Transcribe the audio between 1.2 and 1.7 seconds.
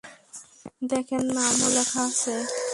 নামও